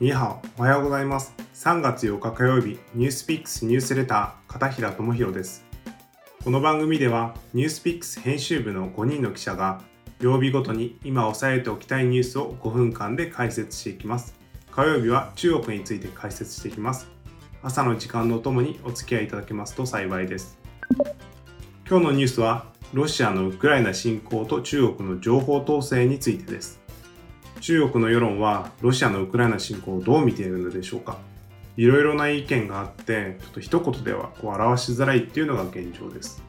[0.00, 1.34] にハオ、おはようございます。
[1.52, 5.62] 3月8日火曜日、ニュースピックスニュースレター、片平智弘です。
[6.42, 9.82] この番組では、ニュースピックス編集部の5人の記者が、
[10.18, 14.34] 曜日ごとに今押さえておきたいニュースを5分間で解説していきます。
[14.70, 17.06] 火曜日は中国について解説していきます。
[17.62, 20.58] 朝の時間のともにお付き合いいただけますと幸いです。
[21.86, 26.79] 今日のニュースは、ロシアのウクライナ侵攻と中国の情報統制についてです。
[27.60, 31.18] 中国の世論はロシアのウクライナ侵攻をどう見ているのでしょうか？
[31.76, 36.42] いろいろな意見があってちょっと一言ではこう表しづらいっていうのが現状です。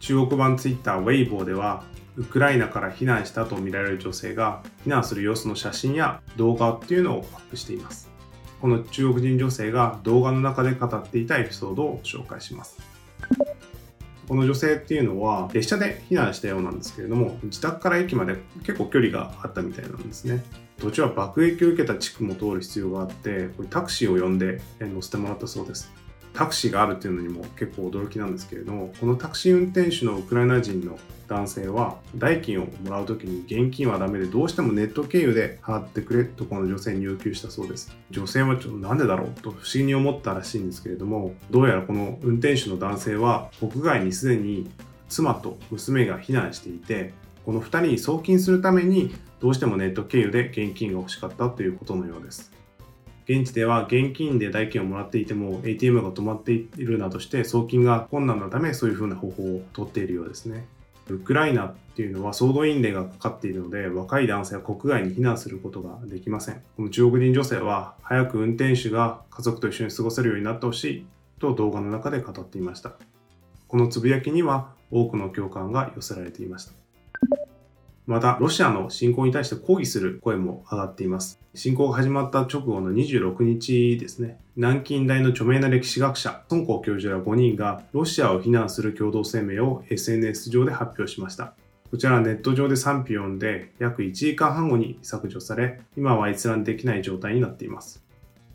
[0.00, 1.84] 中国版ツイッターウェイボーでは
[2.16, 8.10] ウクライナから避難したとみられる女性が避難する様子の写真や動画っていうのをアップしています。
[8.60, 12.78] この中国人女性が動画の中で語っていたエピソードを紹介します。
[14.28, 20.44] この女性っていうのは列車で避難したようなんですけれども自宅から駅まで結構距離があったみたいなんですね。
[20.78, 25.90] 土地は爆撃を受けた地区も通る必要があってこれタクシーを呼んで乗せてもらったそうです。
[26.38, 37.92] タクシーがあるっていうのにも結構驚きなんですけれどもこのタクシー運転手のウクライナ人の男性は代金をもらう時に現金はダメでどうしてもネット経由で払ってくれとこの女性に要求したそうです。
[38.12, 44.70] 女性はちょっとなんでだろうと不思議に思ったらしいんですけれどもどうやらこの運転手の男性は国外にすでに
[45.08, 47.12] 妻と娘が避難していて
[47.44, 52.52] この2人に送金するためにどうしてもネット経由で現金が欲しかったということのようです。
[53.28, 60.66] 現地では現金で代金をもらっていても ATM が止まっているなどして送金が困難なためそういうふうな方法をとっているようですね。
[61.10, 66.62] ウクライナっていうのは総動員令がかかっているので若い男性は国外に避難することができません。
[66.76, 71.06] この中国人女性は早く運転手が家族と一緒に過ごせるようになってほしい
[71.38, 72.94] と動画の中で語っていました。
[73.66, 76.72] このつぶやきには多くの共感が寄せられていました。
[78.08, 81.38] また、ロシアの侵攻に対して抗議する声も上がっています。
[81.54, 91.52] 侵攻が始まった直後の26日ですね、南京大の著名な歴史学者、孫光教授ら5人がロシアを非難する共同声明を SNS 上で発表しました。
[91.90, 98.02] こちらはネット上で賛否を読んで約1時間半後に削除され、今は閲覧できない状態になっています。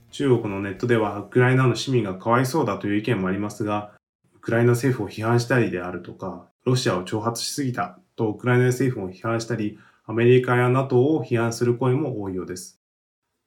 [0.10, 3.92] 中国のネットではウクライナの市民がかわいそうだという意見もありますが、
[4.36, 12.80] ウクライナ政府を批判したりであるとか、ロシアを挑発しすぎたとウクライナ政府を批判したり、アメリカや NATO を批判する声も多いようです。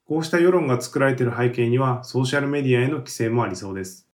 [0.06, 4.08] こうした世論が作られている背景には、ソーシャルメディアへの規制もありそうです。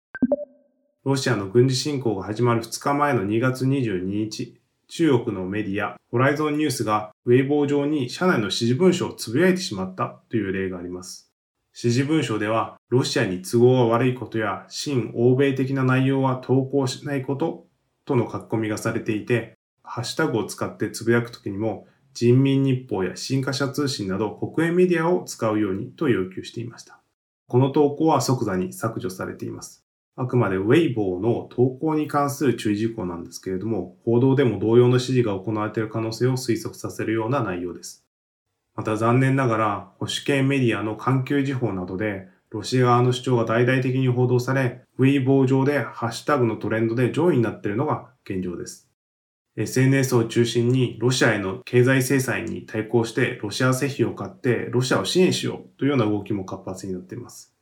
[1.04, 11.32] ロシアの軍事侵攻が始まる2日前の2月22日、中国のメディア、ホライゾンニュースがウェイボー上に社内の指示文書をつぶやいてしまったという例があります。
[11.74, 17.66] 指示文書では、ロシアに都合が悪いことや、新欧米的な内容は投稿しないこと
[18.04, 19.56] との書き込みがされていて、
[19.94, 27.02] ハッシュタグを使ってつぶやくときにも、人民日報や新華社通信など国営メディアを使うようにと要求していました。
[27.46, 29.84] この投稿は即座に削除されています。
[30.16, 38.06] あくまでウェイボーの投稿に関する注意事項なんですけれども、報道でも同様の指示が行われている可能性を推測させるような内容です。
[38.74, 48.88] また残念ながら、保守系メディアの環球時報などで、ロシア側の主張が大々的に報道され、ウェイボー上でハッシュタグのトレンドで上位になっているのが現状です。
[49.56, 57.52] SNS を中心にロシアへの経済制裁に対抗してロシア製品を買ってロシアを支援しようというような動きも活発になっています。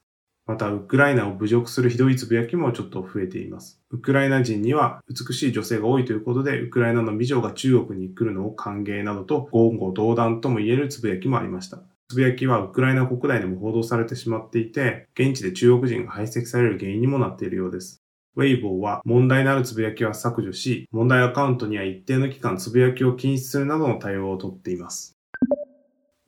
[0.46, 3.80] また、ウクライナを侮辱するひどいつぶやきもちょっと増えています。
[3.90, 11.78] ウクライナ人には美しい女性が多いということで、ウクライナの美女が中国に来るのを歓迎などと言語道断とも言えるつぶやきもありました。
[12.08, 18.02] つぶやきはウクライナ国内でも報道されてしまっていて、現地で中国人が排斥される原因にもなっているようです。
[18.36, 25.16] ウェイボーは問題のあるつぶやきは削除し、問題アカウントには一定の期間つぶやきを禁止するなどの対応をとっています。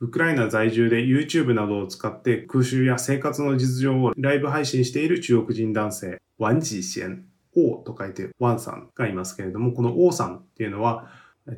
[0.00, 7.24] ウクライナ在住で YouTube などを使って空襲や生活の実情をライブ配信している中国人男性、ワンジーシェン、
[7.54, 11.08] 王と書いてワンさんがいますけれども、この王さんっていうのは、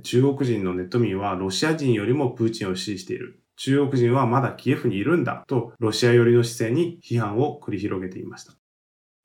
[0.02, 3.40] 中国人のネット民はロシア人よりもプーチンを支持している。
[3.56, 8.52] 中国人はまだキエフにいるんだとロシア寄りの姿勢に批判を繰り広げていました。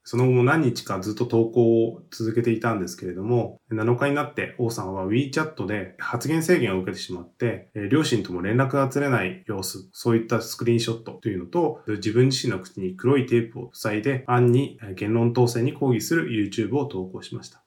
[0.10, 17.64] その後も何日かずっと投稿を続けていたんですけれども、7日になって王さんは WeChat で発言制限を受けてしまって、両親とも連絡が取れない様子、そういったスクリーンショットというのと、自分自身の口に黒いテープを塞いで、暗に言論統制に抗議する YouTube を投稿しました。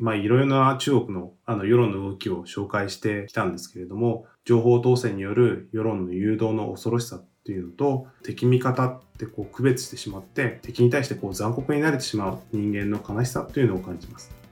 [0.00, 14.45] まあ、いろいろな中国のあの世論の動きを紹介してきたんですけれども、情報統制による世論の誘導の恐ろしさっていうのと敵味方ってこう区別してしまって敵に対してこう残酷になれてしまう人間の悲しさというのを感じます。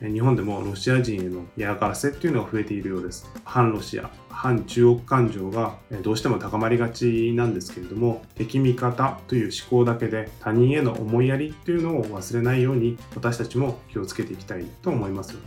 [0.00, 3.30] 日本でもロシア人への嫌がらせっていうのが増えているようです。
[3.44, 15.46] 反ロシア、反中国感情がどうしても高まりがちなんですけれども、敵味方という思考だけで他人への思いやりっていうのを忘れないように私たちも気をつけていきたいと思いますよね。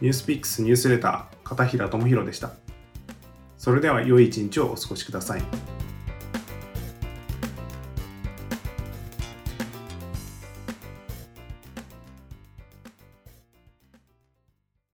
[0.00, 2.52] ニュースピックスニュースレター片平智弘でした。
[3.58, 5.79] それでは良い一日をお過ごしください。